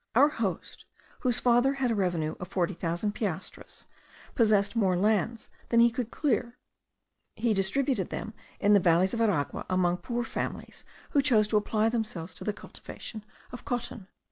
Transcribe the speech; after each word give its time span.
Our 0.15 0.29
host, 0.29 0.85
whose 1.19 1.39
father 1.39 1.73
had 1.73 1.91
a 1.91 1.93
revenue 1.93 2.33
of 2.39 2.47
40,000 2.47 3.11
piastres, 3.13 3.85
possessed 4.33 4.75
more 4.75 4.97
lands 4.97 5.51
than 5.69 5.79
he 5.79 5.91
could 5.91 6.09
clear; 6.09 6.57
he 7.35 7.53
distributed 7.53 8.09
them 8.09 8.33
in 8.59 8.73
the 8.73 8.79
valleys 8.79 9.13
of 9.13 9.21
Aragua 9.21 9.63
among 9.69 9.97
poor 9.97 10.23
families 10.23 10.83
who 11.11 11.21
chose 11.21 11.47
to 11.49 11.57
apply 11.57 11.89
themselves 11.89 12.33
to 12.33 12.43
the 12.43 12.51
cultivation 12.51 13.23
of 13.51 13.63
cotton. 13.63 14.07